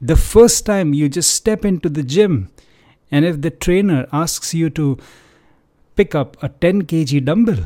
the 0.00 0.16
first 0.16 0.64
time 0.64 0.94
you 0.94 1.08
just 1.08 1.34
step 1.34 1.64
into 1.64 1.88
the 1.88 2.02
gym, 2.02 2.50
and 3.10 3.24
if 3.24 3.40
the 3.40 3.50
trainer 3.50 4.06
asks 4.12 4.54
you 4.54 4.70
to 4.70 4.98
pick 5.96 6.14
up 6.14 6.42
a 6.42 6.48
10 6.48 6.82
kg 6.82 7.24
dumbbell, 7.24 7.64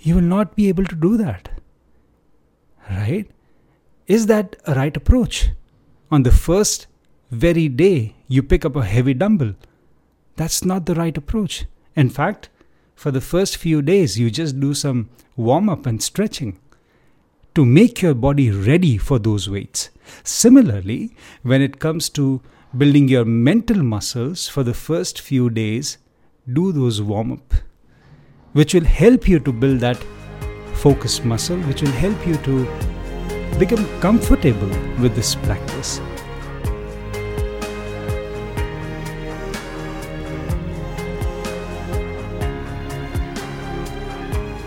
you 0.00 0.14
will 0.14 0.22
not 0.22 0.54
be 0.54 0.68
able 0.68 0.84
to 0.84 0.94
do 0.94 1.16
that. 1.16 1.48
Right? 2.88 3.28
Is 4.06 4.26
that 4.26 4.56
a 4.66 4.74
right 4.74 4.96
approach? 4.96 5.50
On 6.10 6.22
the 6.22 6.30
first 6.30 6.86
very 7.30 7.68
day 7.68 8.14
you 8.28 8.42
pick 8.42 8.64
up 8.64 8.76
a 8.76 8.84
heavy 8.84 9.14
dumbbell, 9.14 9.54
that's 10.36 10.64
not 10.64 10.86
the 10.86 10.94
right 10.94 11.16
approach. 11.16 11.64
In 11.96 12.10
fact, 12.10 12.50
for 12.94 13.10
the 13.10 13.20
first 13.20 13.56
few 13.56 13.82
days, 13.82 14.18
you 14.18 14.30
just 14.30 14.60
do 14.60 14.72
some 14.74 15.10
warm 15.34 15.68
up 15.68 15.86
and 15.86 16.02
stretching 16.02 16.58
to 17.56 17.64
make 17.64 18.02
your 18.02 18.14
body 18.14 18.50
ready 18.50 18.96
for 18.98 19.18
those 19.18 19.48
weights. 19.48 19.90
Similarly, 20.22 21.16
when 21.42 21.62
it 21.62 21.78
comes 21.78 22.08
to 22.10 22.42
building 22.76 23.08
your 23.08 23.24
mental 23.24 23.82
muscles 23.82 24.46
for 24.46 24.62
the 24.62 24.74
first 24.74 25.20
few 25.20 25.48
days, 25.48 25.96
do 26.52 26.70
those 26.70 27.00
warm 27.00 27.32
up, 27.32 27.54
which 28.52 28.74
will 28.74 28.84
help 28.84 29.26
you 29.26 29.40
to 29.40 29.52
build 29.52 29.80
that 29.80 29.96
focus 30.74 31.24
muscle, 31.24 31.58
which 31.62 31.80
will 31.80 31.98
help 32.04 32.26
you 32.26 32.36
to 32.48 33.58
become 33.58 33.86
comfortable 34.00 34.68
with 35.00 35.16
this 35.16 35.34
practice. 35.34 36.00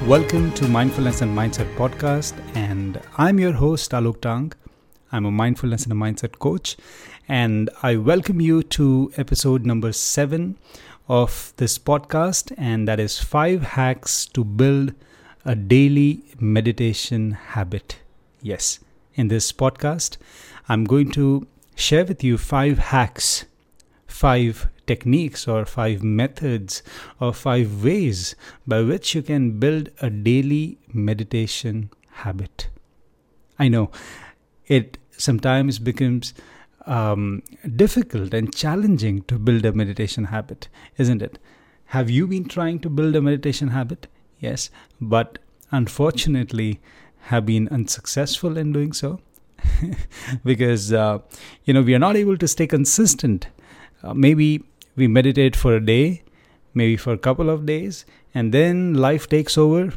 Welcome 0.09 0.51
to 0.53 0.67
Mindfulness 0.67 1.21
and 1.21 1.37
Mindset 1.37 1.71
podcast, 1.75 2.33
and 2.55 2.99
I'm 3.19 3.37
your 3.37 3.53
host 3.53 3.91
Alok 3.91 4.21
Taunk. 4.21 4.55
I'm 5.11 5.23
a 5.23 5.29
mindfulness 5.29 5.83
and 5.83 5.93
a 5.93 5.95
mindset 5.95 6.39
coach, 6.39 6.77
and 7.27 7.69
I 7.83 7.95
welcome 7.95 8.41
you 8.41 8.63
to 8.63 9.11
episode 9.17 9.67
number 9.67 9.91
seven 9.91 10.57
of 11.07 11.53
this 11.57 11.77
podcast, 11.77 12.51
and 12.57 12.87
that 12.87 12.99
is 12.99 13.19
five 13.19 13.61
hacks 13.61 14.25
to 14.29 14.43
build 14.43 14.95
a 15.45 15.53
daily 15.53 16.23
meditation 16.39 17.33
habit. 17.33 17.99
Yes, 18.41 18.79
in 19.13 19.27
this 19.27 19.51
podcast, 19.51 20.17
I'm 20.67 20.85
going 20.85 21.11
to 21.11 21.45
share 21.75 22.03
with 22.03 22.23
you 22.23 22.39
five 22.39 22.79
hacks, 22.79 23.45
five 24.07 24.69
techniques 24.91 25.47
or 25.47 25.65
five 25.65 26.03
methods 26.03 26.81
or 27.19 27.31
five 27.33 27.83
ways 27.83 28.35
by 28.65 28.81
which 28.91 29.13
you 29.15 29.21
can 29.31 29.59
build 29.63 29.89
a 30.01 30.09
daily 30.09 30.77
meditation 31.09 31.89
habit. 32.23 32.69
I 33.57 33.67
know 33.67 33.91
it 34.67 34.97
sometimes 35.17 35.79
becomes 35.79 36.33
um, 36.85 37.43
difficult 37.75 38.33
and 38.33 38.53
challenging 38.55 39.21
to 39.23 39.37
build 39.37 39.65
a 39.65 39.73
meditation 39.73 40.25
habit, 40.25 40.69
isn't 40.97 41.21
it? 41.21 41.37
Have 41.97 42.09
you 42.09 42.27
been 42.27 42.45
trying 42.45 42.79
to 42.79 42.89
build 42.89 43.15
a 43.15 43.21
meditation 43.21 43.69
habit? 43.69 44.07
Yes, 44.39 44.69
but 45.01 45.39
unfortunately, 45.71 46.79
have 47.29 47.45
been 47.45 47.67
unsuccessful 47.69 48.57
in 48.57 48.71
doing 48.71 48.93
so 48.93 49.19
because 50.43 50.93
uh, 50.93 51.19
you 51.65 51.73
know 51.73 51.81
we 51.81 51.93
are 51.93 51.99
not 51.99 52.15
able 52.15 52.37
to 52.37 52.47
stay 52.47 52.67
consistent. 52.67 53.47
Uh, 54.01 54.13
maybe 54.13 54.63
we 54.99 55.07
meditate 55.07 55.55
for 55.55 55.75
a 55.75 55.83
day, 55.83 56.21
maybe 56.73 56.97
for 56.97 57.13
a 57.13 57.17
couple 57.17 57.49
of 57.49 57.65
days, 57.65 58.05
and 58.33 58.53
then 58.53 58.93
life 58.93 59.27
takes 59.27 59.57
over. 59.57 59.93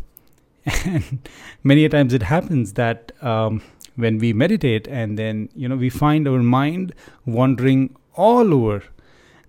And 0.86 1.28
many 1.64 1.88
times 1.88 2.14
it 2.14 2.22
happens 2.22 2.74
that 2.74 3.12
um, 3.20 3.62
when 3.96 4.18
we 4.18 4.32
meditate 4.32 4.86
and 4.88 5.18
then 5.18 5.48
you 5.54 5.68
know 5.68 5.76
we 5.76 5.90
find 5.90 6.26
our 6.26 6.42
mind 6.42 6.94
wandering 7.26 7.94
all 8.14 8.54
over 8.54 8.84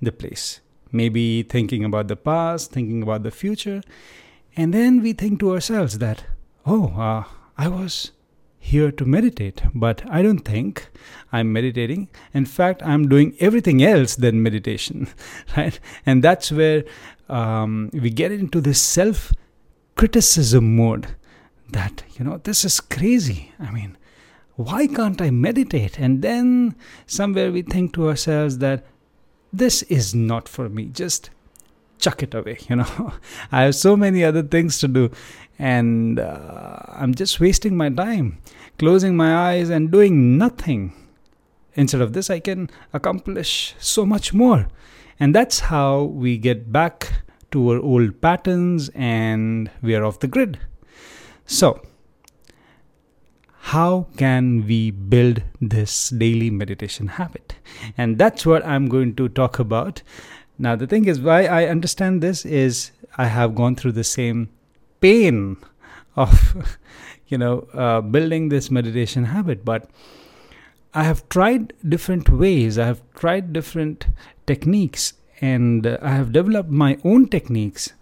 the 0.01 0.11
place 0.11 0.59
maybe 0.91 1.43
thinking 1.43 1.83
about 1.83 2.07
the 2.07 2.15
past 2.15 2.71
thinking 2.71 3.01
about 3.01 3.23
the 3.23 3.31
future 3.31 3.81
and 4.55 4.73
then 4.73 5.01
we 5.01 5.13
think 5.13 5.39
to 5.39 5.51
ourselves 5.53 5.97
that 5.99 6.25
oh 6.65 6.87
uh, 6.97 7.23
i 7.57 7.67
was 7.67 8.11
here 8.63 8.91
to 8.91 9.03
meditate, 9.05 9.61
but 9.75 10.01
I 10.09 10.21
don't 10.21 10.39
think 10.39 10.87
I'm 11.33 11.51
meditating. 11.51 12.07
In 12.33 12.45
fact, 12.45 12.81
I'm 12.81 13.09
doing 13.09 13.35
everything 13.41 13.83
else 13.83 14.15
than 14.15 14.41
meditation, 14.41 15.09
right? 15.57 15.77
And 16.05 16.23
that's 16.23 16.49
where 16.49 16.85
um, 17.27 17.89
we 17.91 18.09
get 18.09 18.31
into 18.31 18.61
this 18.61 18.81
self 18.81 19.33
criticism 19.95 20.77
mode 20.77 21.07
that, 21.71 22.03
you 22.17 22.23
know, 22.23 22.37
this 22.37 22.63
is 22.63 22.79
crazy. 22.79 23.51
I 23.59 23.69
mean, 23.69 23.97
why 24.55 24.87
can't 24.87 25.21
I 25.21 25.29
meditate? 25.29 25.99
And 25.99 26.21
then 26.21 26.75
somewhere 27.05 27.51
we 27.51 27.63
think 27.63 27.93
to 27.95 28.07
ourselves 28.07 28.59
that 28.59 28.85
this 29.51 29.81
is 29.83 30.15
not 30.15 30.47
for 30.47 30.69
me. 30.69 30.85
Just 30.85 31.31
chuck 31.99 32.23
it 32.23 32.33
away, 32.33 32.59
you 32.69 32.77
know. 32.77 33.13
I 33.51 33.63
have 33.63 33.75
so 33.75 33.97
many 33.97 34.23
other 34.23 34.43
things 34.43 34.79
to 34.79 34.87
do 34.87 35.11
and 35.59 36.19
uh, 36.19 36.79
I'm 36.89 37.13
just 37.13 37.39
wasting 37.39 37.77
my 37.77 37.89
time, 37.89 38.39
closing 38.79 39.15
my 39.15 39.35
eyes 39.35 39.69
and 39.69 39.91
doing 39.91 40.37
nothing. 40.37 40.93
Instead 41.75 42.01
of 42.01 42.13
this, 42.13 42.29
I 42.29 42.39
can 42.39 42.69
accomplish 42.93 43.75
so 43.79 44.05
much 44.05 44.33
more. 44.33 44.67
And 45.19 45.33
that's 45.33 45.59
how 45.59 46.03
we 46.03 46.37
get 46.37 46.71
back 46.71 47.23
to 47.51 47.71
our 47.71 47.79
old 47.79 48.19
patterns 48.19 48.89
and 48.95 49.69
we 49.81 49.95
are 49.95 50.03
off 50.03 50.19
the 50.19 50.27
grid. 50.27 50.59
So, 51.45 51.81
how 53.67 54.07
can 54.17 54.65
we 54.67 54.91
build 54.91 55.43
this 55.61 56.09
daily 56.09 56.49
meditation 56.49 57.07
habit? 57.07 57.55
And 57.97 58.17
that's 58.17 58.45
what 58.45 58.65
I'm 58.65 58.87
going 58.87 59.15
to 59.15 59.29
talk 59.29 59.59
about. 59.59 60.01
Now, 60.57 60.75
the 60.75 60.87
thing 60.87 61.05
is, 61.05 61.19
why 61.21 61.45
I 61.45 61.67
understand 61.67 62.21
this 62.21 62.45
is 62.45 62.91
I 63.17 63.25
have 63.27 63.55
gone 63.55 63.75
through 63.75 63.93
the 63.93 64.03
same 64.03 64.49
pain 65.03 65.57
of 66.15 66.77
you 67.27 67.37
know 67.37 67.55
uh, 67.73 68.01
building 68.01 68.49
this 68.49 68.69
meditation 68.71 69.25
habit. 69.35 69.65
But 69.65 69.89
i 70.93 71.03
have 71.03 71.27
tried 71.29 71.73
different 71.95 72.29
ways. 72.29 72.77
I 72.77 72.85
have 72.85 73.01
tried 73.23 73.51
different 73.53 74.07
techniques 74.51 75.13
and 75.41 75.87
uh, 75.87 75.97
i 76.01 76.11
have 76.11 76.31
developed 76.31 76.69
my 76.85 76.97
own 77.03 77.27
techniques. 77.37 77.93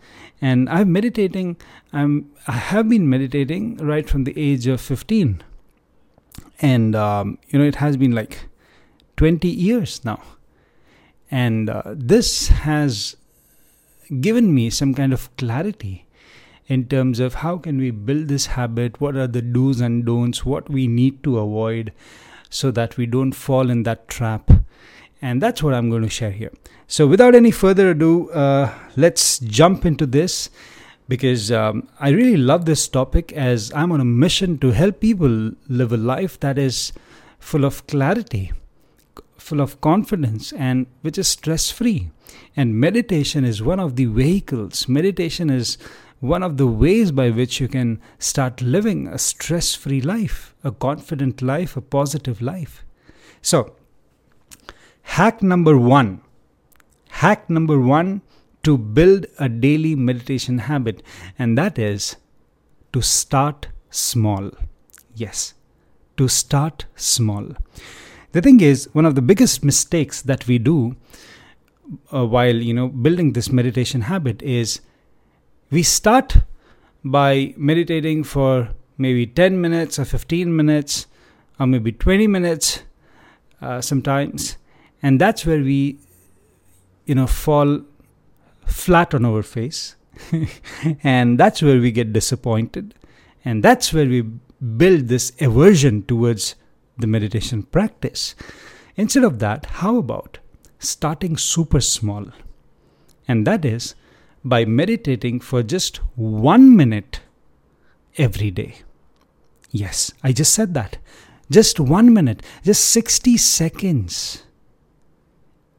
And 0.50 0.69
i'm 0.69 0.91
meditating. 0.91 1.57
I'm 1.94 2.13
i 2.47 2.57
have 2.73 2.89
been 2.89 3.09
meditating 3.09 3.78
right 3.78 4.09
from 4.09 4.25
the 4.29 4.38
age 4.50 4.68
of 4.68 4.81
15 4.81 5.44
and 6.62 6.95
um, 6.95 7.38
you 7.50 7.59
know 7.59 7.66
it 7.66 7.75
has 7.75 7.97
been 7.97 8.12
like 8.12 8.45
20 9.18 9.47
years 9.47 10.03
now. 10.06 10.22
And 11.29 11.69
uh, 11.69 11.83
this 11.95 12.47
has 12.50 13.16
given 14.19 14.53
me 14.53 14.69
some 14.69 14.94
kind 14.94 15.13
of 15.13 15.33
clarity 15.38 16.06
in 16.67 16.85
terms 16.88 17.19
of 17.19 17.35
how 17.35 17.57
can 17.57 17.77
we 17.77 17.91
build 17.91 18.27
this 18.27 18.45
habit 18.57 18.99
what 19.01 19.16
are 19.16 19.27
the 19.27 19.41
do's 19.41 19.81
and 19.81 20.05
don'ts 20.05 20.45
what 20.45 20.69
we 20.69 20.88
need 20.88 21.23
to 21.23 21.38
avoid 21.38 21.91
so 22.49 22.72
that 22.72 22.97
we 22.97 23.05
don't 23.05 23.31
fall 23.31 23.69
in 23.69 23.83
that 23.83 24.07
trap. 24.07 24.51
And 25.21 25.41
that's 25.41 25.63
what 25.63 25.73
i'm 25.73 25.89
going 25.89 26.03
to 26.03 26.09
share 26.09 26.31
here. 26.31 26.51
So 26.88 27.07
without 27.07 27.35
any 27.35 27.51
further 27.51 27.91
ado 27.91 28.29
uh, 28.31 28.73
let's 28.95 29.39
jump 29.39 29.85
into 29.85 30.05
this 30.05 30.50
because 31.07 31.51
um, 31.51 31.88
i 32.00 32.09
really 32.09 32.38
love 32.38 32.66
this 32.66 32.88
topic 32.88 33.33
as 33.33 33.71
i'm 33.73 33.91
on 33.91 34.00
a 34.00 34.05
mission 34.05 34.57
to 34.59 34.71
help 34.71 35.00
people 35.00 35.51
live 35.67 35.91
a 35.91 35.97
life 35.97 36.39
that 36.39 36.57
is 36.57 36.94
full 37.39 37.66
of 37.66 37.85
clarity 37.88 38.51
full 39.38 39.59
of 39.59 39.81
confidence 39.81 40.53
and 40.53 40.85
which 41.01 41.17
is 41.17 41.27
stress 41.27 41.69
free 41.69 42.11
and 42.55 42.79
meditation 42.79 43.45
is 43.45 43.61
one 43.61 43.79
of 43.79 43.95
the 43.95 44.05
vehicles. 44.05 44.88
Meditation 44.88 45.50
is 45.50 45.77
one 46.21 46.41
of 46.41 46.57
the 46.57 46.67
ways 46.67 47.11
by 47.11 47.29
which 47.29 47.59
you 47.59 47.67
can 47.67 47.99
start 48.17 48.61
living 48.61 49.07
a 49.07 49.17
stress 49.17 49.75
free 49.75 50.01
life, 50.01 50.55
a 50.63 50.71
confident 50.71 51.41
life, 51.41 51.75
a 51.75 51.81
positive 51.81 52.41
life. 52.41 52.85
So, 53.41 53.75
hack 55.01 55.44
number 55.44 55.77
one 55.77 56.21
hack 57.21 57.50
number 57.50 57.79
one 57.79 58.21
to 58.63 58.77
build 58.77 59.25
a 59.38 59.47
daily 59.50 59.95
meditation 59.95 60.57
habit, 60.59 61.03
and 61.38 61.57
that 61.57 61.77
is 61.77 62.15
to 62.94 63.01
start 63.01 63.67
small. 63.89 64.51
Yes, 65.15 65.53
to 66.17 66.27
start 66.27 66.85
small. 66.95 67.50
The 68.31 68.41
thing 68.41 68.62
is, 68.62 68.89
one 68.94 69.06
of 69.06 69.15
the 69.15 69.21
biggest 69.21 69.63
mistakes 69.63 70.21
that 70.21 70.47
we 70.47 70.57
do 70.57 70.95
uh, 72.13 72.25
while 72.25 72.56
you 72.56 72.74
know 72.74 72.88
building 72.88 73.33
this 73.33 73.51
meditation 73.51 74.01
habit 74.01 74.41
is 74.41 74.81
we 75.71 75.83
start 75.83 76.38
by 77.03 77.53
meditating 77.57 78.23
for 78.23 78.69
maybe 78.97 79.25
10 79.25 79.59
minutes 79.59 79.97
or 79.97 80.06
15 80.06 80.56
minutes 80.56 81.07
or 81.59 81.68
maybe 81.68 81.91
20 81.91 82.27
minutes 82.27 82.83
uh, 83.62 83.81
sometimes 83.81 84.57
and 85.01 85.19
that's 85.19 85.45
where 85.45 85.59
we 85.59 85.97
you 87.06 87.15
know 87.15 87.25
fall 87.25 87.81
flat 88.65 89.13
on 89.13 89.25
our 89.25 89.41
face 89.41 89.95
and 91.03 91.39
that's 91.39 91.62
where 91.62 91.79
we 91.79 91.91
get 91.91 92.13
disappointed 92.13 92.94
and 93.44 93.63
that's 93.63 93.91
where 93.91 94.06
we 94.06 94.21
build 94.77 95.07
this 95.07 95.31
aversion 95.41 96.03
towards 96.03 96.56
the 96.97 97.07
meditation 97.07 97.63
practice. 97.63 98.35
Instead 98.95 99.24
of 99.24 99.39
that, 99.39 99.65
how 99.65 99.97
about 99.97 100.38
starting 100.79 101.38
super 101.38 101.81
small? 101.81 102.27
And 103.27 103.47
that 103.47 103.65
is 103.65 103.95
by 104.43 104.65
meditating 104.65 105.39
for 105.39 105.63
just 105.63 105.97
one 106.15 106.75
minute 106.75 107.21
every 108.17 108.51
day. 108.51 108.75
Yes, 109.69 110.11
I 110.23 110.31
just 110.31 110.53
said 110.53 110.73
that. 110.73 110.97
Just 111.49 111.79
one 111.79 112.13
minute, 112.13 112.41
just 112.63 112.85
60 112.85 113.38
seconds. 113.38 114.43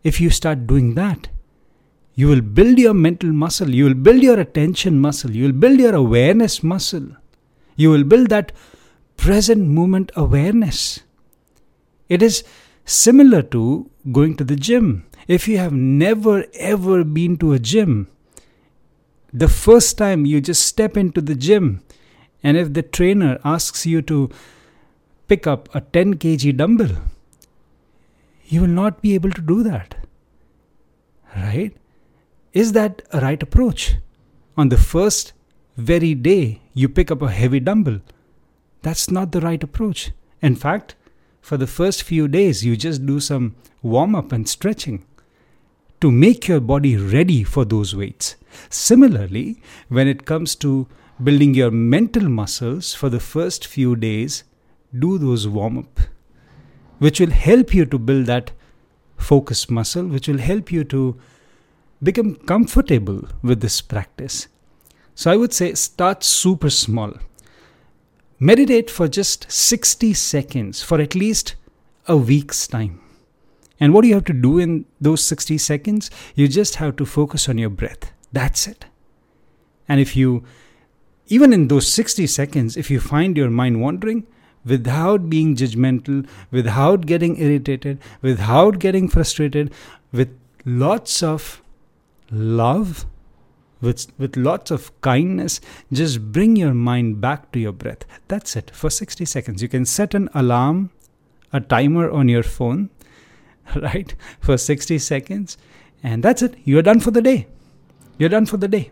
If 0.02 0.20
you 0.20 0.30
start 0.30 0.66
doing 0.66 0.94
that, 0.94 1.28
you 2.14 2.28
will 2.28 2.42
build 2.42 2.78
your 2.78 2.94
mental 2.94 3.32
muscle, 3.32 3.70
you 3.70 3.84
will 3.84 3.94
build 3.94 4.22
your 4.22 4.38
attention 4.38 5.00
muscle, 5.00 5.30
you 5.30 5.44
will 5.44 5.52
build 5.52 5.80
your 5.80 5.94
awareness 5.94 6.62
muscle, 6.62 7.08
you 7.76 7.90
will 7.90 8.04
build 8.04 8.28
that 8.28 8.52
present 9.16 9.66
moment 9.66 10.12
awareness. 10.14 11.00
It 12.08 12.22
is 12.22 12.44
similar 12.84 13.42
to 13.42 13.90
going 14.10 14.36
to 14.36 14.44
the 14.44 14.56
gym. 14.56 15.06
If 15.26 15.48
you 15.48 15.56
have 15.58 15.72
never 15.72 16.44
ever 16.54 17.04
been 17.04 17.38
to 17.38 17.52
a 17.52 17.58
gym, 17.58 18.08
the 19.32 19.48
first 19.48 19.96
time 19.96 20.26
you 20.26 20.40
just 20.40 20.66
step 20.66 20.96
into 20.96 21.20
the 21.20 21.34
gym, 21.34 21.82
and 22.42 22.56
if 22.56 22.72
the 22.72 22.82
trainer 22.82 23.38
asks 23.44 23.86
you 23.86 24.02
to 24.02 24.30
pick 25.28 25.46
up 25.46 25.74
a 25.74 25.80
10 25.80 26.14
kg 26.14 26.56
dumbbell, 26.56 26.96
you 28.46 28.60
will 28.60 28.68
not 28.68 29.00
be 29.00 29.14
able 29.14 29.30
to 29.30 29.40
do 29.40 29.62
that. 29.62 29.94
Right? 31.34 31.74
Is 32.52 32.72
that 32.72 33.02
a 33.12 33.20
right 33.20 33.42
approach? 33.42 33.96
On 34.56 34.68
the 34.68 34.76
first 34.76 35.32
very 35.76 36.14
day 36.14 36.60
you 36.74 36.88
pick 36.88 37.10
up 37.10 37.22
a 37.22 37.30
heavy 37.30 37.60
dumbbell, 37.60 38.00
that's 38.82 39.10
not 39.10 39.32
the 39.32 39.40
right 39.40 39.62
approach. 39.62 40.10
In 40.42 40.56
fact, 40.56 40.96
for 41.40 41.56
the 41.56 41.66
first 41.66 42.02
few 42.02 42.28
days, 42.28 42.64
you 42.64 42.76
just 42.76 43.06
do 43.06 43.18
some 43.20 43.56
warm 43.80 44.14
up 44.14 44.32
and 44.32 44.48
stretching 44.48 45.04
to 46.02 46.10
make 46.10 46.48
your 46.48 46.60
body 46.60 46.96
ready 46.96 47.42
for 47.44 47.64
those 47.64 47.94
weights. 47.96 48.36
Similarly, 48.68 49.62
when 49.88 50.08
it 50.08 50.24
comes 50.26 50.54
to 50.56 50.88
building 51.22 51.54
your 51.54 51.70
mental 51.70 52.28
muscles 52.28 52.92
for 52.92 53.08
the 53.08 53.20
first 53.20 53.66
few 53.66 53.94
days, 53.96 54.44
do 54.98 55.16
those 55.16 55.46
warm 55.46 55.78
up, 55.78 56.00
which 56.98 57.20
will 57.20 57.30
help 57.30 57.72
you 57.72 57.86
to 57.86 57.98
build 57.98 58.26
that 58.26 58.50
focus 59.16 59.70
muscle, 59.70 60.04
which 60.06 60.26
will 60.26 60.38
help 60.38 60.72
you 60.72 60.82
to 60.84 61.16
become 62.02 62.34
comfortable 62.34 63.22
with 63.42 63.60
this 63.60 63.80
practice. 63.80 64.48
So 65.14 65.30
I 65.30 65.36
would 65.36 65.52
say 65.52 65.74
start 65.74 66.24
super 66.24 66.70
small. 66.70 67.12
Meditate 68.40 68.90
for 68.90 69.06
just 69.06 69.50
60 69.52 70.14
seconds 70.14 70.82
for 70.82 71.00
at 71.00 71.14
least 71.14 71.54
a 72.06 72.16
week's 72.16 72.66
time. 72.66 73.00
And 73.82 73.92
what 73.92 74.02
do 74.02 74.08
you 74.08 74.14
have 74.14 74.26
to 74.26 74.32
do 74.32 74.60
in 74.60 74.84
those 75.00 75.24
60 75.24 75.58
seconds? 75.58 76.08
You 76.36 76.46
just 76.46 76.76
have 76.76 76.94
to 76.98 77.04
focus 77.04 77.48
on 77.48 77.58
your 77.58 77.68
breath. 77.68 78.12
That's 78.30 78.68
it. 78.68 78.84
And 79.88 79.98
if 79.98 80.14
you, 80.14 80.44
even 81.26 81.52
in 81.52 81.66
those 81.66 81.92
60 81.92 82.28
seconds, 82.28 82.76
if 82.76 82.92
you 82.92 83.00
find 83.00 83.36
your 83.36 83.50
mind 83.50 83.80
wandering, 83.80 84.24
without 84.64 85.28
being 85.28 85.56
judgmental, 85.56 86.28
without 86.52 87.06
getting 87.06 87.40
irritated, 87.40 87.98
without 88.20 88.78
getting 88.78 89.08
frustrated, 89.08 89.74
with 90.12 90.30
lots 90.64 91.20
of 91.20 91.60
love, 92.30 93.04
with, 93.80 94.12
with 94.16 94.36
lots 94.36 94.70
of 94.70 94.92
kindness, 95.00 95.60
just 95.92 96.30
bring 96.30 96.54
your 96.54 96.72
mind 96.72 97.20
back 97.20 97.50
to 97.50 97.58
your 97.58 97.72
breath. 97.72 98.04
That's 98.28 98.54
it 98.54 98.70
for 98.72 98.90
60 98.90 99.24
seconds. 99.24 99.60
You 99.60 99.68
can 99.68 99.86
set 99.86 100.14
an 100.14 100.28
alarm, 100.34 100.90
a 101.52 101.60
timer 101.60 102.08
on 102.08 102.28
your 102.28 102.44
phone 102.44 102.88
right? 103.76 104.14
For 104.40 104.56
60 104.56 104.98
seconds. 104.98 105.58
And 106.02 106.22
that's 106.22 106.42
it. 106.42 106.56
You're 106.64 106.82
done 106.82 107.00
for 107.00 107.10
the 107.10 107.22
day. 107.22 107.46
You're 108.18 108.28
done 108.28 108.46
for 108.46 108.56
the 108.56 108.68
day. 108.68 108.90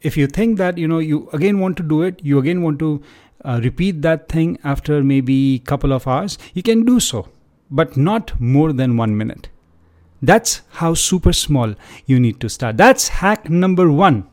If 0.00 0.16
you 0.16 0.26
think 0.26 0.58
that, 0.58 0.78
you 0.78 0.86
know, 0.86 0.98
you 0.98 1.28
again 1.32 1.58
want 1.58 1.76
to 1.78 1.82
do 1.82 2.02
it, 2.02 2.20
you 2.22 2.38
again 2.38 2.62
want 2.62 2.78
to 2.78 3.02
uh, 3.44 3.60
repeat 3.62 4.02
that 4.02 4.28
thing 4.28 4.58
after 4.64 5.02
maybe 5.02 5.58
couple 5.60 5.92
of 5.92 6.06
hours, 6.06 6.38
you 6.54 6.62
can 6.62 6.84
do 6.84 7.00
so, 7.00 7.28
but 7.70 7.96
not 7.96 8.38
more 8.40 8.72
than 8.72 8.96
one 8.96 9.16
minute. 9.16 9.48
That's 10.22 10.62
how 10.70 10.94
super 10.94 11.32
small 11.32 11.74
you 12.06 12.18
need 12.18 12.40
to 12.40 12.48
start. 12.48 12.76
That's 12.76 13.08
hack 13.08 13.50
number 13.50 13.90
one. 13.90 14.28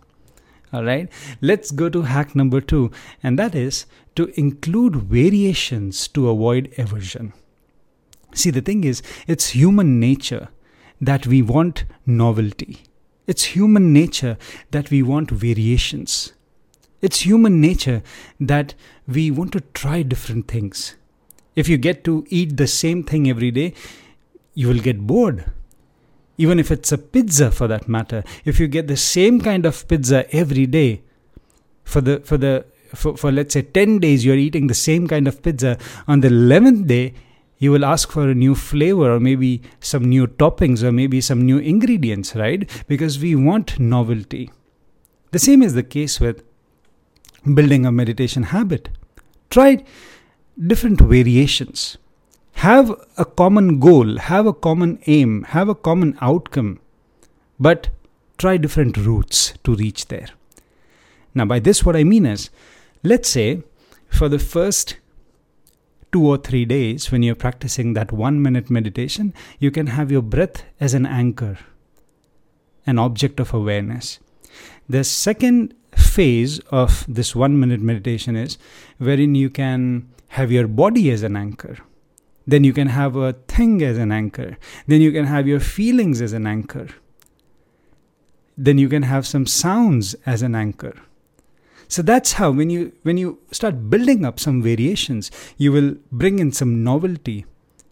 All 0.71 0.83
right, 0.83 1.07
let's 1.41 1.69
go 1.69 1.87
to 1.89 2.01
hack 2.01 2.35
number 2.35 2.59
two, 2.59 2.91
and 3.21 3.37
that 3.37 3.53
is 3.53 3.85
to 4.15 4.33
include 4.39 4.95
variations 4.95 6.07
to 6.09 6.29
avoid 6.29 6.73
aversion. 6.79 7.33
See, 8.33 8.50
the 8.50 8.62
thing 8.62 8.83
is, 8.83 9.01
it's 9.27 9.50
human 9.50 10.00
nature 10.00 10.50
that 11.00 11.27
we 11.27 11.41
want 11.41 11.85
novelty. 12.06 12.83
It's 13.27 13.44
human 13.44 13.94
nature 13.94 14.38
that 14.71 14.89
we 14.89 15.01
want 15.01 15.31
variations. 15.31 16.33
It's 17.01 17.21
human 17.21 17.59
nature 17.62 18.01
that 18.39 18.74
we 19.07 19.31
want 19.31 19.51
to 19.53 19.62
try 19.74 20.03
different 20.03 20.47
things. 20.47 20.95
If 21.56 21.69
you 21.69 21.77
get 21.77 22.03
to 22.06 22.25
eat 22.30 22.57
the 22.57 22.68
same 22.68 23.03
thing 23.03 23.30
every 23.30 23.51
day, 23.51 23.74
you 24.53 24.68
will 24.68 24.79
get 24.79 25.06
bored. 25.06 25.45
Even 26.38 26.59
if 26.59 26.71
it's 26.71 26.91
a 26.91 26.97
pizza 26.97 27.51
for 27.51 27.68
that 27.68 27.88
matter, 27.88 28.24
if 28.44 28.59
you 28.59 28.68
get 28.68 28.88
the 28.88 28.97
same 28.97 29.39
kind 29.39 29.65
of 29.65 29.88
pizza 29.88 30.25
every 30.36 30.65
day, 30.65 31.01
for 31.83 32.01
the 32.01 32.19
for 32.21 32.38
the 32.38 32.65
for, 32.94 33.18
for 33.18 33.31
let's 33.31 33.53
say 33.53 33.62
10 33.62 34.00
days 34.00 34.24
you're 34.24 34.38
eating 34.38 34.68
the 34.68 34.74
same 34.74 35.07
kind 35.07 35.27
of 35.27 35.41
pizza 35.41 35.77
on 36.07 36.21
the 36.21 36.27
11th 36.29 36.88
day 36.88 37.13
you 37.63 37.71
will 37.71 37.86
ask 37.86 38.12
for 38.12 38.27
a 38.30 38.36
new 38.36 38.56
flavor 38.56 39.10
or 39.13 39.19
maybe 39.19 39.62
some 39.80 40.04
new 40.04 40.27
toppings 40.27 40.83
or 40.83 40.92
maybe 40.92 41.21
some 41.21 41.45
new 41.45 41.57
ingredients, 41.57 42.36
right? 42.36 42.69
Because 42.88 43.19
we 43.19 43.36
want 43.36 43.80
novelty. 43.80 44.51
The 45.31 45.39
same 45.39 45.62
is 45.62 45.74
the 45.74 45.83
case 45.83 46.19
with 46.19 46.44
building 47.60 47.86
a 47.86 47.92
meditation 47.92 48.44
habit. 48.44 48.89
Try 49.50 49.83
different 50.74 51.00
variations. 51.00 51.98
Have 52.68 52.92
a 53.18 53.25
common 53.25 53.80
goal, 53.80 54.18
have 54.18 54.45
a 54.45 54.54
common 54.54 55.00
aim, 55.07 55.44
have 55.56 55.69
a 55.69 55.75
common 55.75 56.18
outcome, 56.19 56.80
but 57.60 57.89
try 58.38 58.57
different 58.57 58.98
routes 58.98 59.54
to 59.63 59.75
reach 59.75 60.07
there. 60.07 60.27
Now, 61.33 61.45
by 61.45 61.60
this, 61.60 61.86
what 61.86 61.95
I 61.95 62.04
mean 62.04 62.25
is, 62.25 62.50
let's 63.04 63.30
say 63.30 63.63
for 64.10 64.30
the 64.30 64.39
first 64.39 64.98
two 66.13 66.25
or 66.25 66.38
three 66.38 66.63
days, 66.63 67.12
when 67.12 67.24
you're 67.24 67.36
practicing 67.36 67.94
that 67.94 68.12
one 68.12 68.42
minute 68.42 68.69
meditation, 68.69 69.33
you 69.60 69.71
can 69.71 69.88
have 69.88 70.12
your 70.12 70.22
breath 70.22 70.63
as 70.79 70.93
an 70.93 71.05
anchor, 71.05 71.58
an 72.86 73.00
object 73.00 73.39
of 73.39 73.53
awareness. 73.53 74.20
The 74.88 75.03
second 75.03 75.74
phase 75.96 76.60
of 76.70 77.05
this 77.08 77.36
one 77.36 77.60
minute 77.60 77.82
meditation 77.82 78.36
is 78.36 78.58
wherein 78.98 79.36
you 79.36 79.50
can 79.50 80.10
have 80.29 80.51
your 80.51 80.67
body 80.67 81.10
as 81.12 81.24
an 81.24 81.36
anchor. 81.36 81.77
Then 82.46 82.63
you 82.63 82.74
can 82.74 82.88
have 82.88 83.15
a 83.15 83.34
thing 83.34 83.82
as 83.82 83.98
an 83.98 84.12
anchor. 84.12 84.58
Then 84.88 85.01
you 85.01 85.12
can 85.12 85.25
have 85.25 85.48
your 85.48 85.60
feelings 85.60 86.22
as 86.22 86.34
an 86.34 86.46
anchor. 86.46 86.88
Then 88.58 88.77
you 88.77 88.89
can 88.89 89.03
have 89.03 89.25
some 89.25 89.46
sounds 89.48 90.15
as 90.25 90.41
an 90.41 90.53
anchor. 90.53 90.96
So 91.93 92.01
that's 92.01 92.33
how 92.33 92.50
when 92.50 92.71
you 92.71 92.91
when 93.03 93.17
you 93.19 93.38
start 93.51 93.88
building 93.88 94.25
up 94.25 94.39
some 94.39 94.63
variations, 94.63 95.29
you 95.57 95.71
will 95.71 95.91
bring 96.12 96.39
in 96.39 96.51
some 96.51 96.83
novelty 96.83 97.45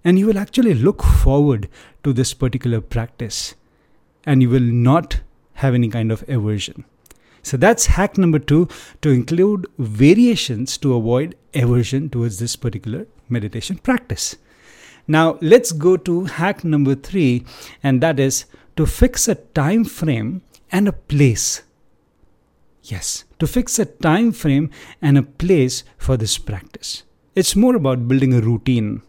and 0.03 0.17
you 0.17 0.25
will 0.25 0.39
actually 0.39 0.73
look 0.73 1.03
forward 1.03 1.69
to 2.03 2.11
this 2.11 2.33
particular 2.33 2.81
practice 2.81 3.53
and 4.25 4.41
you 4.41 4.49
will 4.49 4.71
not 4.87 5.19
have 5.65 5.75
any 5.75 5.87
kind 5.87 6.11
of 6.11 6.27
aversion. 6.27 6.83
So 7.43 7.57
that's 7.57 7.85
hack 7.97 8.17
number 8.17 8.39
2 8.39 8.67
to 9.03 9.09
include 9.11 9.67
variations 9.77 10.79
to 10.79 10.95
avoid 10.95 11.35
aversion 11.53 12.09
towards 12.09 12.39
this 12.39 12.55
particular 12.55 13.05
meditation 13.29 13.77
practice. 13.77 14.35
Now 15.07 15.37
let's 15.41 15.71
go 15.71 15.95
to 15.95 16.23
hack 16.25 16.63
number 16.63 16.95
3 16.95 17.45
and 17.83 18.01
that 18.01 18.19
is 18.19 18.45
to 18.77 18.87
fix 18.87 19.27
a 19.27 19.35
time 19.35 19.85
frame 19.85 20.41
and 20.71 20.87
a 20.87 21.01
place 21.13 21.61
Yes, 22.83 23.25
to 23.39 23.47
fix 23.47 23.77
a 23.79 23.85
time 23.85 24.31
frame 24.31 24.69
and 25.01 25.17
a 25.17 25.23
place 25.23 25.83
for 25.97 26.17
this 26.17 26.37
practice. 26.37 27.03
It's 27.35 27.55
more 27.55 27.75
about 27.75 28.07
building 28.07 28.33
a 28.33 28.41
routine. 28.41 29.01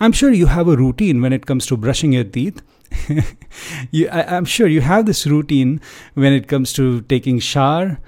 I'm 0.00 0.12
sure 0.12 0.32
you 0.32 0.46
have 0.46 0.68
a 0.68 0.76
routine 0.76 1.20
when 1.20 1.32
it 1.32 1.46
comes 1.46 1.66
to 1.66 1.76
brushing 1.76 2.12
your 2.12 2.24
teeth. 2.24 2.62
you, 3.90 4.08
I, 4.08 4.36
am 4.36 4.44
sure 4.44 4.66
you 4.66 4.80
have 4.80 5.06
this 5.06 5.26
routine 5.26 5.80
when 6.14 6.32
it 6.32 6.48
comes 6.48 6.72
to 6.74 7.02
taking 7.02 7.38
shower, 7.38 7.98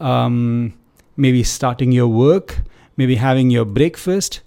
um, 0.00 0.74
maybe 1.16 1.42
starting 1.42 1.92
your 1.92 2.08
work, 2.08 2.60
maybe 2.96 3.16
having 3.16 3.50
your 3.50 3.64
breakfast, 3.64 4.40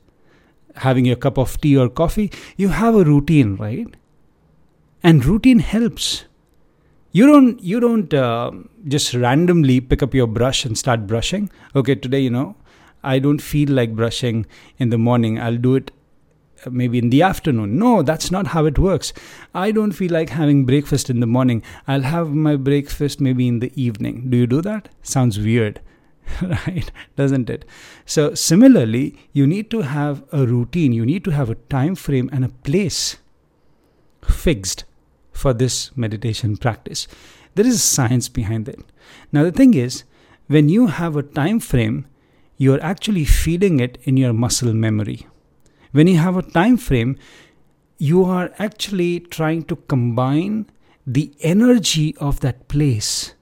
having 0.75 1.05
your 1.05 1.15
cup 1.15 1.37
of 1.37 1.59
tea 1.61 1.77
or 1.77 1.89
coffee. 1.89 2.31
You 2.55 2.69
have 2.69 2.95
a 2.95 3.03
routine, 3.03 3.55
right? 3.57 3.87
And 5.03 5.23
routine 5.23 5.59
helps 5.59 6.25
you 7.17 7.25
don't 7.31 7.61
you 7.71 7.79
don't 7.79 8.13
uh, 8.13 8.51
just 8.95 9.13
randomly 9.25 9.79
pick 9.91 10.03
up 10.07 10.13
your 10.19 10.27
brush 10.39 10.65
and 10.65 10.77
start 10.83 11.05
brushing 11.11 11.49
okay 11.81 11.95
today 12.07 12.19
you 12.27 12.33
know 12.37 12.47
I 13.03 13.19
don't 13.19 13.41
feel 13.41 13.69
like 13.69 13.95
brushing 13.95 14.45
in 14.77 14.89
the 14.89 14.97
morning. 14.97 15.39
I'll 15.39 15.57
do 15.57 15.75
it 15.75 15.91
uh, 16.65 16.69
maybe 16.69 16.97
in 16.97 17.09
the 17.09 17.21
afternoon. 17.21 17.77
No, 17.77 18.01
that's 18.01 18.31
not 18.31 18.47
how 18.47 18.65
it 18.65 18.79
works. 18.79 19.13
I 19.53 19.71
don't 19.71 19.91
feel 19.91 20.11
like 20.11 20.29
having 20.29 20.65
breakfast 20.65 21.09
in 21.09 21.19
the 21.19 21.27
morning. 21.27 21.63
I'll 21.87 22.01
have 22.01 22.33
my 22.33 22.55
breakfast 22.55 23.21
maybe 23.21 23.47
in 23.47 23.59
the 23.59 23.71
evening. 23.81 24.29
Do 24.29 24.37
you 24.37 24.47
do 24.47 24.61
that? 24.61 24.89
Sounds 25.01 25.39
weird, 25.39 25.79
right? 26.41 26.91
Doesn't 27.15 27.49
it? 27.49 27.65
So, 28.05 28.33
similarly, 28.33 29.17
you 29.31 29.45
need 29.45 29.69
to 29.71 29.81
have 29.81 30.23
a 30.31 30.45
routine, 30.45 30.91
you 30.91 31.05
need 31.05 31.23
to 31.25 31.31
have 31.31 31.49
a 31.49 31.55
time 31.55 31.95
frame 31.95 32.29
and 32.33 32.43
a 32.43 32.49
place 32.49 33.17
fixed 34.21 34.83
for 35.37 35.53
this 35.53 35.95
meditation 35.95 36.57
practice. 36.57 37.07
There 37.55 37.65
is 37.65 37.83
science 37.83 38.27
behind 38.27 38.67
it. 38.67 38.79
Now, 39.31 39.43
the 39.43 39.51
thing 39.51 39.73
is, 39.73 40.03
when 40.47 40.69
you 40.69 40.87
have 40.87 41.15
a 41.15 41.23
time 41.23 41.59
frame, 41.59 42.07
you're 42.57 42.83
actually 42.83 43.25
feeding 43.25 43.79
it 43.79 43.97
in 44.03 44.17
your 44.17 44.33
muscle 44.33 44.73
memory. 44.73 45.27
When 45.91 46.07
you 46.07 46.17
have 46.17 46.37
a 46.37 46.41
time 46.41 46.77
frame, 46.77 47.17
you 47.97 48.23
are 48.25 48.51
actually 48.57 49.19
trying 49.19 49.63
to 49.65 49.75
combine 49.75 50.65
the 51.05 51.31
energy 51.41 52.15
of 52.17 52.39
that 52.41 52.67
place 52.67 53.33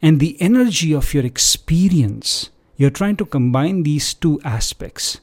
and 0.00 0.20
the 0.20 0.40
energy 0.40 0.94
of 0.94 1.12
your 1.12 1.26
experience. 1.26 2.50
You're 2.76 2.90
trying 2.90 3.16
to 3.16 3.26
combine 3.26 3.82
these 3.82 4.14
two 4.14 4.40
aspects, 4.44 5.20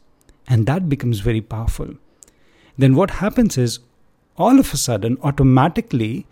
and 0.48 0.66
that 0.68 0.88
becomes 0.90 1.20
very 1.20 1.42
powerful. 1.42 1.96
Then, 2.78 2.96
what 2.96 3.12
happens 3.12 3.58
is 3.58 3.80
all 4.38 4.60
of 4.60 4.74
a 4.74 4.78
sudden, 4.78 5.18
automatically, 5.24 6.28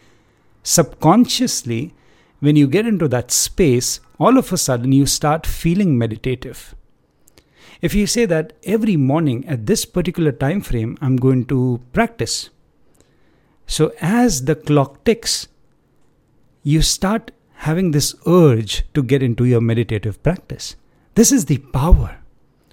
subconsciously, 0.64 1.94
when 2.40 2.56
you 2.56 2.68
get 2.68 2.86
into 2.86 3.08
that 3.08 3.32
space, 3.32 4.00
all 4.20 4.38
of 4.38 4.52
a 4.54 4.58
sudden 4.58 4.92
you 4.92 5.06
start 5.06 5.46
feeling 5.46 5.98
meditative. 5.98 6.76
If 7.82 7.94
you 7.94 8.08
say 8.08 8.26
that 8.26 8.54
every 8.64 8.96
morning 8.96 9.46
at 9.48 9.66
this 9.66 9.86
particular 9.86 10.32
time 10.32 10.62
frame, 10.62 10.98
I'm 11.02 11.18
going 11.18 11.46
to 11.46 11.82
practice. 11.94 12.50
So 13.68 13.92
as 14.00 14.46
the 14.46 14.56
clock 14.56 15.04
ticks, 15.04 15.48
you 16.64 16.82
start 16.82 17.32
having 17.56 17.92
this 17.92 18.16
urge 18.28 18.84
to 18.94 19.04
get 19.04 19.24
into 19.24 19.46
your 19.46 19.62
meditative 19.62 20.22
practice. 20.24 20.76
This 21.16 21.32
is 21.32 21.46
the 21.46 21.58
power 21.58 22.20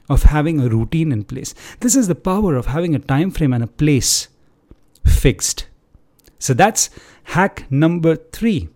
of 0.08 0.24
having 0.24 0.60
a 0.60 0.68
routine 0.68 1.12
in 1.12 1.24
place. 1.24 1.54
This 1.80 1.94
is 1.94 2.08
the 2.08 2.14
power 2.14 2.56
of 2.56 2.66
having 2.66 2.94
a 2.94 2.98
time 2.98 3.30
frame 3.30 3.52
and 3.52 3.64
a 3.64 3.68
place 3.68 4.28
fixed. 5.04 5.66
So 6.38 6.54
that's 6.54 6.90
hack 7.24 7.66
number 7.70 8.16
3 8.16 8.68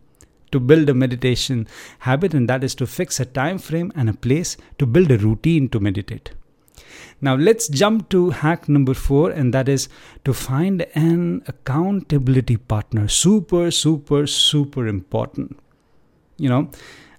to 0.52 0.60
build 0.60 0.88
a 0.88 0.94
meditation 0.94 1.66
habit 2.00 2.34
and 2.34 2.48
that 2.48 2.62
is 2.62 2.74
to 2.76 2.86
fix 2.86 3.18
a 3.18 3.24
time 3.24 3.58
frame 3.58 3.92
and 3.96 4.08
a 4.08 4.14
place 4.14 4.56
to 4.78 4.86
build 4.86 5.10
a 5.10 5.18
routine 5.18 5.68
to 5.70 5.80
meditate. 5.80 6.30
Now 7.20 7.34
let's 7.34 7.68
jump 7.68 8.08
to 8.10 8.30
hack 8.30 8.68
number 8.68 8.94
4 8.94 9.30
and 9.30 9.52
that 9.52 9.68
is 9.68 9.88
to 10.24 10.32
find 10.32 10.82
an 10.94 11.42
accountability 11.48 12.56
partner. 12.56 13.08
Super 13.08 13.70
super 13.70 14.26
super 14.26 14.86
important. 14.86 15.58
You 16.36 16.50
know 16.50 16.70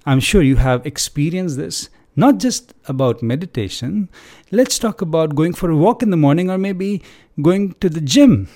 i'm 0.06 0.22
sure 0.22 0.42
you 0.42 0.56
have 0.56 0.86
experienced 0.86 1.58
this 1.58 1.90
not 2.16 2.40
just 2.40 2.74
about 2.88 3.22
meditation. 3.22 4.10
Let's 4.52 4.80
talk 4.80 5.02
about 5.02 5.36
going 5.36 5.54
for 5.54 5.70
a 5.70 5.78
walk 5.78 6.02
in 6.02 6.10
the 6.10 6.18
morning 6.18 6.50
or 6.50 6.58
maybe 6.58 7.04
going 7.42 7.74
to 7.74 7.90
the 7.90 8.02
gym 8.02 8.50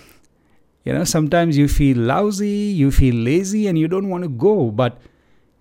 you 0.83 0.93
know, 0.93 1.03
sometimes 1.03 1.57
you 1.57 1.67
feel 1.67 1.97
lousy, 1.97 2.47
you 2.47 2.91
feel 2.91 3.15
lazy, 3.15 3.67
and 3.67 3.77
you 3.77 3.87
don't 3.87 4.09
want 4.09 4.23
to 4.23 4.29
go. 4.29 4.71
But, 4.71 4.99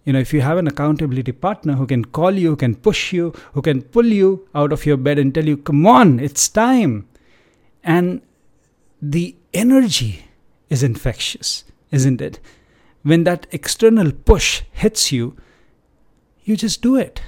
you 0.05 0.12
know, 0.12 0.19
if 0.19 0.33
you 0.33 0.41
have 0.41 0.57
an 0.57 0.67
accountability 0.67 1.33
partner 1.33 1.75
who 1.75 1.87
can 1.87 2.05
call 2.05 2.33
you, 2.33 2.50
who 2.50 2.57
can 2.57 2.75
push 2.75 3.12
you, 3.12 3.35
who 3.53 3.62
can 3.62 3.83
pull 3.83 4.07
you 4.07 4.49
out 4.55 4.73
of 4.73 4.87
your 4.87 4.97
bed 4.97 5.19
and 5.19 5.35
tell 5.35 5.45
you, 5.45 5.57
come 5.57 5.87
on, 5.87 6.19
it's 6.21 6.49
time. 6.49 7.07
And 7.85 8.23
the 9.03 9.37
energy 9.53 10.25
is 10.71 10.83
infectious, 10.83 11.65
isn't 11.91 12.21
it? 12.21 12.41
When 13.03 13.25
that 13.25 13.47
external 13.50 14.12
push 14.12 14.62
hits 14.73 15.12
you, 15.12 15.37
you 16.45 16.57
just 16.57 16.81
do 16.81 16.97
it. 16.97 17.21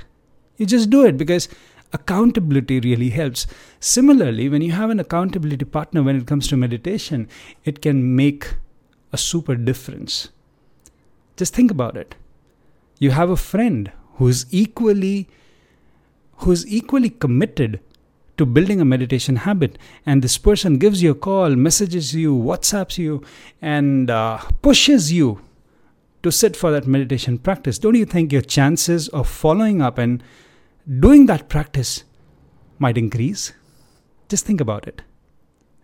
You 0.56 0.66
just 0.66 0.90
do 0.90 1.04
it 1.04 1.16
because 1.16 1.48
accountability 1.92 2.80
really 2.80 3.10
helps. 3.10 3.46
Similarly, 3.80 4.48
when 4.48 4.62
you 4.62 4.72
have 4.72 4.90
an 4.90 5.00
accountability 5.00 5.64
partner 5.64 6.02
when 6.02 6.16
it 6.16 6.26
comes 6.26 6.48
to 6.48 6.56
meditation, 6.56 7.28
it 7.64 7.82
can 7.82 8.16
make 8.16 8.54
a 9.12 9.18
super 9.18 9.54
difference. 9.54 10.30
Just 11.36 11.54
think 11.54 11.70
about 11.70 11.96
it. 11.96 12.14
You 12.98 13.10
have 13.10 13.30
a 13.30 13.36
friend 13.36 13.92
who's 14.14 14.46
equally 14.50 15.28
who's 16.38 16.66
equally 16.66 17.10
committed 17.10 17.80
to 18.36 18.46
building 18.46 18.80
a 18.80 18.84
meditation 18.84 19.36
habit 19.36 19.78
and 20.04 20.22
this 20.22 20.38
person 20.38 20.78
gives 20.78 21.02
you 21.02 21.12
a 21.12 21.14
call 21.14 21.50
messages 21.50 22.14
you 22.14 22.34
whatsapps 22.34 22.98
you 22.98 23.22
and 23.60 24.10
uh, 24.10 24.38
pushes 24.60 25.12
you 25.12 25.40
to 26.22 26.32
sit 26.32 26.56
for 26.56 26.70
that 26.72 26.86
meditation 26.86 27.38
practice 27.38 27.78
don't 27.78 27.94
you 27.94 28.04
think 28.04 28.32
your 28.32 28.42
chances 28.42 29.08
of 29.08 29.28
following 29.28 29.80
up 29.80 29.98
and 29.98 30.22
doing 31.00 31.26
that 31.26 31.48
practice 31.48 32.04
might 32.78 32.98
increase. 32.98 33.52
Just 34.28 34.44
think 34.44 34.60
about 34.60 34.86
it. 34.88 35.02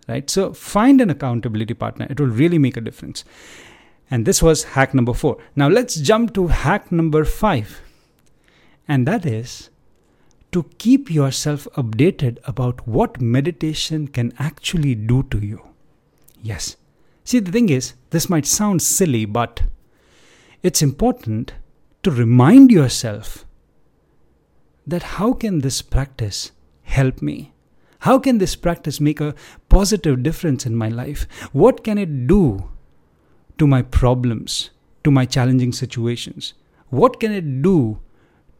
Right? 0.08 0.28
So 0.28 0.52
find 0.52 1.00
an 1.00 1.10
accountability 1.10 1.74
partner. 1.74 2.06
It 2.08 2.18
will 2.18 2.28
really 2.28 2.58
make 2.58 2.76
a 2.76 2.80
difference. 2.80 3.24
And 4.10 4.24
this 4.24 4.42
was 4.42 4.64
hack 4.64 4.94
number 4.94 5.12
four. 5.12 5.36
Now 5.54 5.68
let's 5.68 5.96
jump 5.96 6.34
to 6.34 6.46
hack 6.46 6.90
number 6.90 7.24
five. 7.24 7.82
And 8.88 9.06
that 9.06 9.26
is 9.26 9.68
to 10.52 10.62
keep 10.78 11.10
yourself 11.10 11.68
updated 11.76 12.38
about 12.44 12.88
what 12.88 13.20
meditation 13.20 14.08
can 14.08 14.32
actually 14.38 14.94
do 14.94 15.24
to 15.24 15.38
you. 15.38 15.60
Yes. 16.42 16.76
See, 17.24 17.40
the 17.40 17.52
thing 17.52 17.68
is, 17.68 17.92
this 18.08 18.30
might 18.30 18.46
sound 18.46 18.80
silly, 18.80 19.26
but 19.26 19.62
it's 20.62 20.80
important 20.80 21.52
to 22.02 22.10
remind 22.10 22.70
yourself 22.70 23.44
that 24.88 25.02
how 25.02 25.32
can 25.32 25.60
this 25.60 25.82
practice 25.82 26.50
help 26.82 27.20
me? 27.22 27.52
How 28.00 28.18
can 28.18 28.38
this 28.38 28.56
practice 28.56 29.00
make 29.00 29.20
a 29.20 29.34
positive 29.68 30.22
difference 30.22 30.64
in 30.64 30.74
my 30.74 30.88
life? 30.88 31.26
What 31.52 31.84
can 31.84 31.98
it 31.98 32.26
do 32.26 32.70
to 33.58 33.66
my 33.66 33.82
problems, 33.82 34.70
to 35.04 35.10
my 35.10 35.26
challenging 35.26 35.72
situations? 35.72 36.54
What 36.88 37.20
can 37.20 37.32
it 37.32 37.62
do 37.62 37.98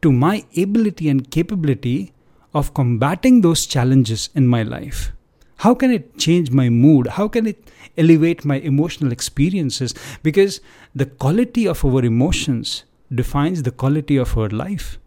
to 0.02 0.12
my 0.12 0.44
ability 0.56 1.08
and 1.08 1.30
capability 1.30 2.12
of 2.52 2.74
combating 2.74 3.40
those 3.40 3.64
challenges 3.64 4.28
in 4.34 4.46
my 4.46 4.62
life? 4.62 5.12
How 5.58 5.74
can 5.74 5.90
it 5.90 6.18
change 6.18 6.50
my 6.50 6.68
mood? 6.68 7.06
How 7.06 7.26
can 7.26 7.46
it 7.46 7.70
elevate 7.96 8.44
my 8.44 8.56
emotional 8.56 9.12
experiences? 9.12 9.94
Because 10.22 10.60
the 10.94 11.06
quality 11.06 11.66
of 11.66 11.84
our 11.84 12.04
emotions 12.04 12.84
defines 13.12 13.62
the 13.62 13.70
quality 13.70 14.16
of 14.16 14.36
our 14.36 14.50
life. 14.50 14.98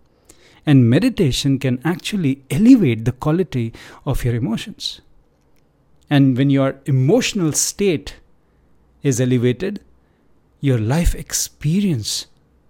And 0.66 0.90
meditation 0.90 1.58
can 1.58 1.82
actually 1.84 2.44
elevate 2.50 3.06
the 3.06 3.12
quality 3.12 3.74
of 4.06 4.24
your 4.24 4.36
emotions. 4.36 5.02
And 6.10 6.38
when 6.38 6.50
your 6.50 6.80
emotional 6.86 7.54
state 7.54 8.18
is 9.02 9.20
elevated, 9.20 9.82
your 10.60 10.78
life 10.78 11.16
experience 11.16 12.28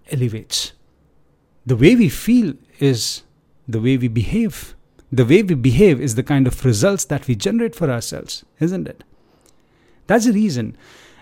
elevates. 0.10 0.71
The 1.65 1.75
way 1.75 1.95
we 1.95 2.07
feel 2.07 2.53
is 2.79 3.24
the 3.67 3.81
way 3.81 3.98
we 3.98 4.07
behave. 4.07 4.75
The 5.12 5.25
way 5.25 5.43
we 5.43 5.55
behave 5.55 6.00
is 6.00 6.15
the 6.15 6.24
kind 6.24 6.48
of 6.48 6.63
results 6.63 7.05
that 7.05 7.27
we 7.27 7.36
generate 7.36 7.75
for 7.75 7.91
ourselves, 7.91 8.45
isn't 8.60 8.88
it? 8.88 9.03
That's 10.07 10.25
the 10.25 10.33
reason 10.33 10.77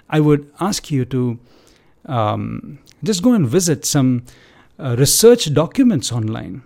I 0.09 0.19
would 0.19 0.51
ask 0.59 0.91
you 0.91 1.05
to 1.05 1.39
um, 2.05 2.79
just 3.03 3.23
go 3.23 3.33
and 3.33 3.47
visit 3.47 3.85
some 3.85 4.23
uh, 4.79 4.95
research 4.97 5.53
documents 5.53 6.11
online, 6.11 6.63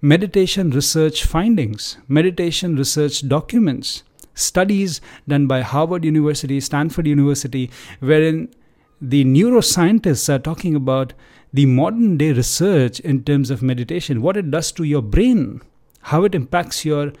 meditation 0.00 0.70
research 0.70 1.24
findings, 1.24 1.98
meditation 2.08 2.74
research 2.74 3.28
documents, 3.28 4.02
studies 4.34 5.00
done 5.28 5.46
by 5.46 5.60
Harvard 5.60 6.04
University, 6.04 6.58
Stanford 6.60 7.06
University, 7.06 7.70
wherein 8.00 8.48
the 9.00 9.24
neuroscientists 9.24 10.32
are 10.32 10.38
talking 10.38 10.74
about 10.74 11.12
the 11.52 11.66
modern 11.66 12.16
day 12.16 12.32
research 12.32 13.00
in 13.00 13.24
terms 13.24 13.50
of 13.50 13.60
meditation, 13.60 14.22
what 14.22 14.36
it 14.36 14.50
does 14.50 14.72
to 14.72 14.84
your 14.84 15.02
brain, 15.02 15.60
how 16.02 16.24
it 16.24 16.34
impacts 16.34 16.84
your 16.84 17.12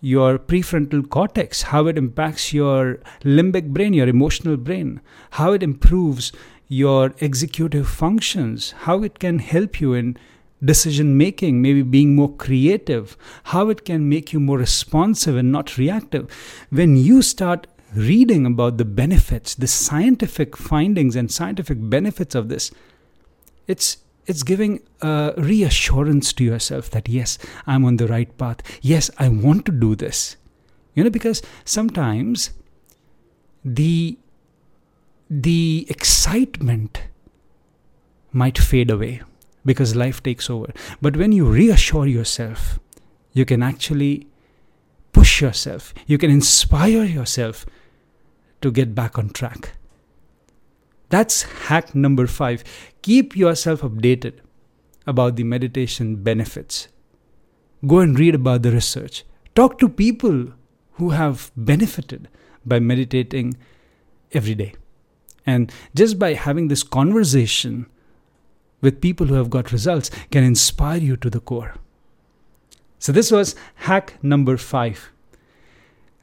your 0.00 0.38
prefrontal 0.38 1.08
cortex, 1.08 1.62
how 1.62 1.86
it 1.86 1.96
impacts 1.96 2.52
your 2.52 2.98
limbic 3.22 3.68
brain, 3.68 3.94
your 3.94 4.06
emotional 4.06 4.54
brain, 4.54 5.00
how 5.30 5.52
it 5.52 5.62
improves 5.62 6.30
your 6.74 7.14
executive 7.18 7.88
functions, 7.88 8.72
how 8.86 9.02
it 9.02 9.18
can 9.20 9.38
help 9.38 9.80
you 9.80 9.94
in 9.94 10.16
decision 10.64 11.16
making, 11.16 11.62
maybe 11.62 11.82
being 11.82 12.16
more 12.16 12.34
creative, 12.34 13.16
how 13.44 13.68
it 13.68 13.84
can 13.84 14.08
make 14.08 14.32
you 14.32 14.40
more 14.40 14.58
responsive 14.58 15.36
and 15.36 15.52
not 15.52 15.78
reactive. 15.78 16.28
When 16.70 16.96
you 16.96 17.22
start 17.22 17.66
reading 17.94 18.44
about 18.44 18.78
the 18.78 18.84
benefits, 18.84 19.54
the 19.54 19.68
scientific 19.68 20.56
findings 20.56 21.14
and 21.14 21.30
scientific 21.30 21.78
benefits 21.80 22.34
of 22.34 22.48
this, 22.48 22.72
it's 23.68 23.98
it's 24.26 24.42
giving 24.42 24.80
a 25.02 25.34
reassurance 25.36 26.32
to 26.32 26.44
yourself 26.44 26.90
that 26.90 27.08
yes, 27.08 27.38
I'm 27.66 27.84
on 27.84 27.98
the 27.98 28.08
right 28.08 28.36
path. 28.38 28.62
Yes, 28.80 29.10
I 29.18 29.28
want 29.28 29.66
to 29.66 29.72
do 29.72 29.94
this. 29.94 30.36
You 30.94 31.04
know, 31.04 31.10
because 31.10 31.42
sometimes 31.64 32.50
the 33.64 34.18
the 35.42 35.84
excitement 35.88 37.02
might 38.32 38.56
fade 38.56 38.90
away 38.90 39.20
because 39.64 39.96
life 39.96 40.22
takes 40.22 40.48
over. 40.48 40.72
But 41.02 41.16
when 41.16 41.32
you 41.32 41.46
reassure 41.46 42.06
yourself, 42.06 42.78
you 43.32 43.44
can 43.44 43.62
actually 43.62 44.28
push 45.12 45.40
yourself, 45.40 45.92
you 46.06 46.18
can 46.18 46.30
inspire 46.30 47.04
yourself 47.04 47.66
to 48.60 48.70
get 48.70 48.94
back 48.94 49.18
on 49.18 49.30
track. 49.30 49.72
That's 51.08 51.42
hack 51.42 51.94
number 51.94 52.26
five. 52.26 52.62
Keep 53.02 53.36
yourself 53.36 53.82
updated 53.82 54.34
about 55.06 55.36
the 55.36 55.44
meditation 55.44 56.16
benefits. 56.16 56.88
Go 57.86 57.98
and 57.98 58.18
read 58.18 58.36
about 58.36 58.62
the 58.62 58.70
research. 58.70 59.24
Talk 59.54 59.78
to 59.80 59.88
people 59.88 60.52
who 60.92 61.10
have 61.10 61.50
benefited 61.56 62.28
by 62.64 62.78
meditating 62.78 63.56
every 64.32 64.54
day. 64.54 64.74
And 65.46 65.72
just 65.94 66.18
by 66.18 66.34
having 66.34 66.68
this 66.68 66.82
conversation 66.82 67.86
with 68.80 69.00
people 69.00 69.26
who 69.26 69.34
have 69.34 69.50
got 69.50 69.72
results 69.72 70.10
can 70.30 70.44
inspire 70.44 70.98
you 70.98 71.16
to 71.16 71.30
the 71.30 71.40
core. 71.40 71.74
So, 72.98 73.12
this 73.12 73.30
was 73.30 73.54
hack 73.74 74.14
number 74.22 74.56
five. 74.56 75.10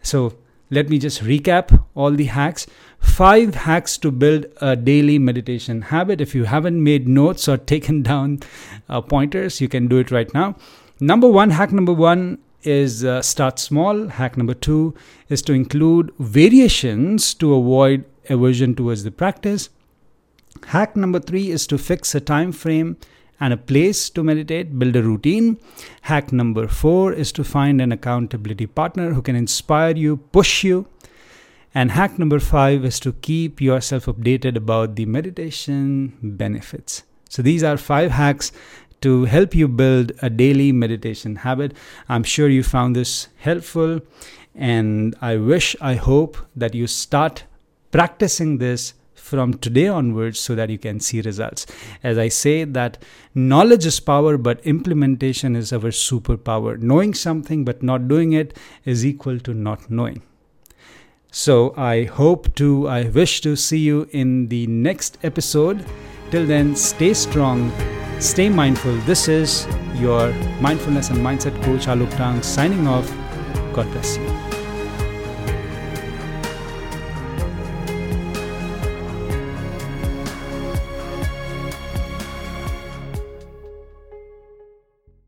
So, 0.01 0.33
let 0.71 0.89
me 0.89 0.97
just 0.97 1.21
recap 1.21 1.83
all 1.95 2.11
the 2.11 2.25
hacks. 2.25 2.65
Five 2.99 3.55
hacks 3.55 3.97
to 3.97 4.09
build 4.09 4.45
a 4.61 4.75
daily 4.75 5.19
meditation 5.19 5.81
habit. 5.81 6.21
If 6.21 6.33
you 6.33 6.45
haven't 6.45 6.81
made 6.81 7.07
notes 7.07 7.47
or 7.47 7.57
taken 7.73 8.03
down 8.03 8.39
uh, 8.87 9.01
pointers, 9.01 9.59
you 9.59 9.67
can 9.67 9.87
do 9.87 9.97
it 9.97 10.11
right 10.11 10.33
now. 10.33 10.55
Number 10.99 11.27
one, 11.27 11.49
hack 11.49 11.71
number 11.71 11.93
one 11.93 12.37
is 12.63 13.03
uh, 13.03 13.21
start 13.21 13.59
small. 13.59 14.07
Hack 14.07 14.37
number 14.37 14.53
two 14.53 14.93
is 15.29 15.41
to 15.43 15.53
include 15.53 16.13
variations 16.19 17.33
to 17.35 17.53
avoid 17.53 18.05
aversion 18.31 18.75
towards 18.75 19.03
the 19.03 19.11
practice. 19.11 19.69
Hack 20.67 20.95
number 20.95 21.19
three 21.19 21.50
is 21.50 21.67
to 21.67 21.77
fix 21.77 22.15
a 22.15 22.19
time 22.19 22.51
frame 22.51 22.97
and 23.39 23.53
a 23.53 23.57
place 23.57 24.09
to 24.11 24.23
meditate, 24.23 24.77
build 24.77 24.95
a 24.95 25.01
routine. 25.01 25.57
Hack 26.01 26.31
number 26.31 26.67
four 26.67 27.11
is 27.11 27.31
to 27.31 27.43
find 27.43 27.81
an 27.81 27.91
accountability 27.91 28.67
partner 28.67 29.13
who 29.13 29.21
can 29.21 29.35
inspire 29.35 29.95
you, 29.95 30.17
push 30.17 30.63
you. 30.63 30.88
And 31.73 31.91
hack 31.91 32.19
number 32.19 32.39
five 32.39 32.85
is 32.85 33.00
to 33.00 33.13
keep 33.13 33.61
yourself 33.61 34.05
updated 34.05 34.57
about 34.57 34.95
the 34.95 35.05
meditation 35.05 36.17
benefits. 36.21 37.03
So 37.29 37.41
these 37.41 37.63
are 37.63 37.77
five 37.77 38.11
hacks 38.11 38.51
to 39.01 39.25
help 39.25 39.55
you 39.55 39.67
build 39.67 40.11
a 40.21 40.29
daily 40.29 40.71
meditation 40.71 41.38
habit. 41.38 41.73
I'm 42.09 42.23
sure 42.23 42.50
you 42.50 42.61
found 42.61 42.95
this 42.95 43.29
helpful, 43.38 44.01
and 44.53 45.15
I 45.21 45.38
wish, 45.38 45.75
I 45.81 45.95
hope 45.95 46.38
that 46.55 46.75
you 46.75 46.85
start 46.85 47.45
practicing 47.91 48.57
this 48.57 48.93
from 49.15 49.53
today 49.53 49.88
onwards 49.88 50.39
so 50.39 50.55
that 50.55 50.69
you 50.69 50.77
can 50.77 51.00
see 51.00 51.21
results. 51.21 51.65
As 52.03 52.17
I 52.17 52.27
say, 52.27 52.63
that 52.63 53.01
knowledge 53.33 53.86
is 53.86 54.00
power, 54.00 54.38
but 54.38 54.60
implementation 54.65 55.55
is 55.55 55.71
our 55.71 55.91
superpower. 55.91 56.79
Knowing 56.79 57.13
something 57.13 57.63
but 57.63 57.81
not 57.81 58.07
doing 58.07 58.33
it 58.33 58.57
is 58.83 59.05
equal 59.05 59.39
to 59.39 59.53
not 59.53 59.89
knowing. 59.89 60.21
So 61.31 61.74
I 61.77 62.03
hope 62.03 62.53
to, 62.55 62.89
I 62.89 63.03
wish 63.03 63.39
to 63.41 63.55
see 63.55 63.79
you 63.79 64.10
in 64.12 64.50
the 64.50 64.67
next 64.67 65.17
episode. 65.24 65.86
Till 66.29 66.45
then, 66.45 66.75
stay 66.75 67.13
strong, 67.13 67.71
stay 68.19 68.50
mindful. 68.50 68.95
This 69.05 69.29
is 69.29 69.65
your 69.95 70.33
mindfulness 70.60 71.10
and 71.10 71.19
mindset 71.19 71.55
coach 71.63 71.86
Alok 71.86 72.12
Taunk 72.17 72.43
signing 72.43 72.86
off. 72.88 73.10
God 73.74 73.89
bless 73.91 74.17
you. 74.17 74.40